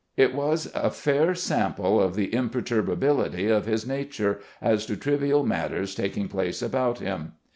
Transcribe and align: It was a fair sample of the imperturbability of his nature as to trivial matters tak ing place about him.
It 0.17 0.33
was 0.33 0.71
a 0.73 0.89
fair 0.89 1.35
sample 1.35 2.01
of 2.01 2.15
the 2.15 2.33
imperturbability 2.33 3.45
of 3.49 3.67
his 3.67 3.85
nature 3.85 4.39
as 4.59 4.87
to 4.87 4.97
trivial 4.97 5.45
matters 5.45 5.93
tak 5.93 6.17
ing 6.17 6.27
place 6.27 6.63
about 6.63 6.97
him. 6.97 7.33